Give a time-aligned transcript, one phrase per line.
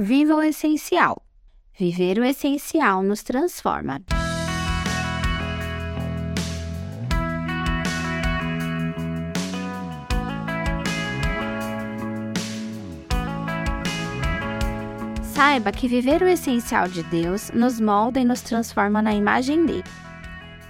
[0.00, 1.20] Viva o essencial.
[1.76, 4.00] Viver o essencial nos transforma.
[15.34, 19.82] Saiba que viver o essencial de Deus nos molda e nos transforma na imagem dele.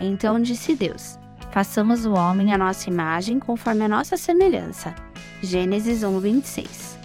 [0.01, 1.19] Então disse Deus:
[1.51, 4.95] Façamos o homem à nossa imagem, conforme a nossa semelhança.
[5.43, 6.98] Gênesis 1, 26.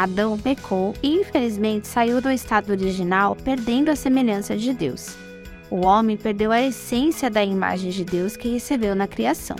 [0.00, 5.14] Adão pecou e infelizmente saiu do estado original, perdendo a semelhança de Deus.
[5.70, 9.56] O homem perdeu a essência da imagem de Deus que recebeu na criação.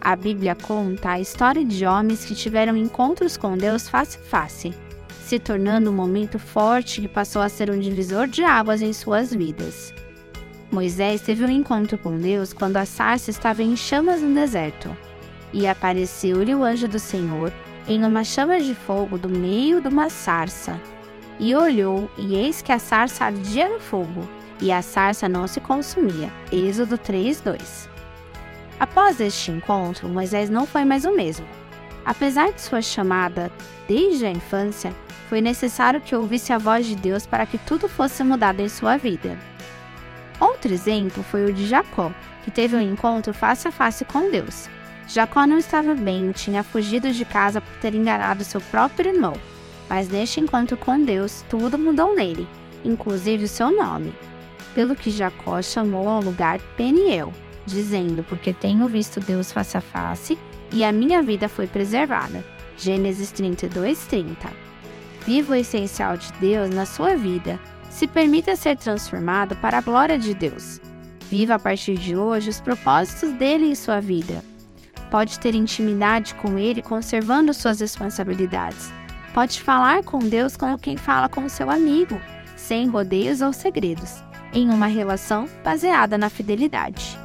[0.00, 4.72] A Bíblia conta a história de homens que tiveram encontros com Deus face a face,
[5.22, 9.34] se tornando um momento forte que passou a ser um divisor de águas em suas
[9.34, 9.92] vidas.
[10.70, 14.96] Moisés teve um encontro com Deus quando a sarça estava em chamas no deserto,
[15.52, 17.52] e apareceu-lhe o anjo do Senhor
[17.86, 20.80] em uma chama de fogo do meio de uma sarça.
[21.38, 24.28] E olhou, e eis que a sarça ardia no fogo,
[24.60, 26.30] e a sarça não se consumia.
[26.52, 27.88] Êxodo 3:2.
[28.78, 31.46] Após este encontro, Moisés não foi mais o mesmo.
[32.04, 33.50] Apesar de sua chamada
[33.88, 34.92] desde a infância,
[35.28, 38.96] foi necessário que ouvisse a voz de Deus para que tudo fosse mudado em sua
[38.96, 39.38] vida.
[40.38, 42.12] Outro exemplo foi o de Jacó,
[42.44, 44.68] que teve um encontro face a face com Deus.
[45.08, 49.34] Jacó não estava bem, tinha fugido de casa por ter enganado seu próprio irmão.
[49.88, 52.48] Mas neste encontro com Deus, tudo mudou nele,
[52.84, 54.14] inclusive o seu nome.
[54.74, 57.32] Pelo que Jacó chamou ao lugar Peniel,
[57.66, 60.38] dizendo: Porque tenho visto Deus face a face
[60.72, 62.42] e a minha vida foi preservada.
[62.78, 64.48] Gênesis 32, 30.
[65.26, 67.60] Viva o essencial de Deus na sua vida.
[67.90, 70.80] Se permita ser transformado para a glória de Deus.
[71.28, 74.42] Viva a partir de hoje os propósitos dele em sua vida
[75.12, 78.90] pode ter intimidade com Ele conservando suas responsabilidades.
[79.34, 82.18] Pode falar com Deus como quem fala com seu amigo,
[82.56, 84.24] sem rodeios ou segredos,
[84.54, 87.18] em uma relação baseada na fidelidade.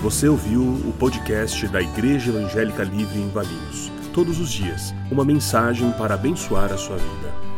[0.00, 3.92] Você ouviu o podcast da Igreja Evangélica Livre em Valinhos.
[4.14, 7.57] Todos os dias, uma mensagem para abençoar a sua vida.